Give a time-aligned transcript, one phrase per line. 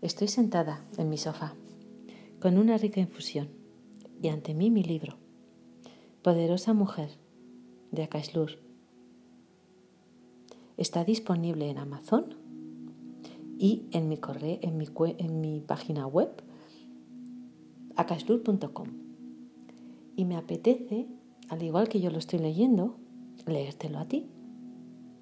[0.00, 1.56] Estoy sentada en mi sofá
[2.38, 3.48] con una rica infusión
[4.22, 5.16] y ante mí mi libro,
[6.22, 7.10] Poderosa Mujer,
[7.90, 8.60] de Akashlur.
[10.76, 12.36] Está disponible en Amazon
[13.58, 14.86] y en mi, correo, en mi,
[15.18, 16.30] en mi página web,
[17.96, 18.88] akashlur.com.
[20.14, 21.08] Y me apetece,
[21.48, 22.94] al igual que yo lo estoy leyendo,
[23.46, 24.28] leértelo a ti,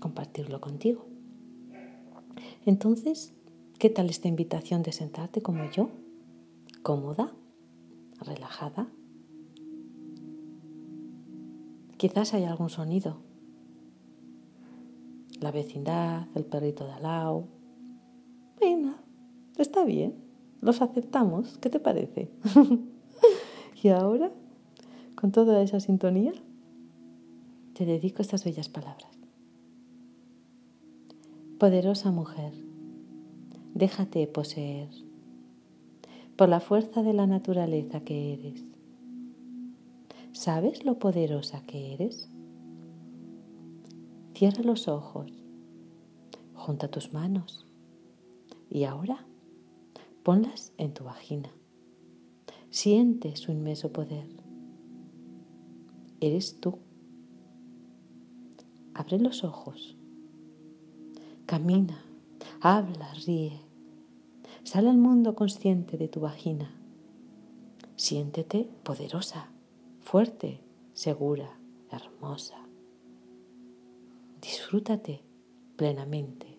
[0.00, 1.06] compartirlo contigo.
[2.64, 3.34] Entonces,
[3.80, 5.88] ¿Qué tal esta invitación de sentarte como yo?
[6.82, 7.32] Cómoda,
[8.20, 8.88] relajada.
[11.96, 13.22] Quizás hay algún sonido.
[15.40, 17.48] La vecindad, el perrito de al lado.
[18.58, 18.96] Bueno,
[19.56, 20.14] está bien,
[20.60, 21.56] los aceptamos.
[21.56, 22.30] ¿Qué te parece?
[23.82, 24.30] y ahora,
[25.14, 26.34] con toda esa sintonía,
[27.72, 29.08] te dedico estas bellas palabras.
[31.58, 32.69] Poderosa mujer
[33.80, 34.90] Déjate poseer
[36.36, 38.62] por la fuerza de la naturaleza que eres.
[40.32, 42.28] ¿Sabes lo poderosa que eres?
[44.34, 45.32] Cierra los ojos,
[46.52, 47.64] junta tus manos
[48.68, 49.24] y ahora
[50.24, 51.50] ponlas en tu vagina.
[52.68, 54.28] Siente su inmenso poder.
[56.20, 56.80] Eres tú.
[58.92, 59.96] Abre los ojos.
[61.46, 62.04] Camina
[62.62, 63.69] Habla, ríe.
[64.64, 66.70] Sal al mundo consciente de tu vagina.
[67.96, 69.50] Siéntete poderosa,
[70.00, 70.60] fuerte,
[70.92, 71.58] segura,
[71.90, 72.56] hermosa.
[74.40, 75.22] Disfrútate
[75.76, 76.58] plenamente.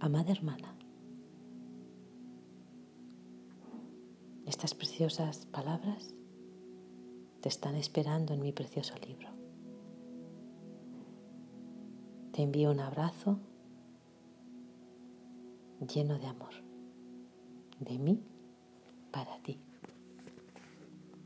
[0.00, 0.74] Amada hermana,
[4.46, 6.14] estas preciosas palabras
[7.40, 9.28] te están esperando en mi precioso libro.
[12.32, 13.38] Te envío un abrazo
[15.80, 16.52] lleno de amor,
[17.78, 18.22] de mí
[19.10, 19.58] para ti.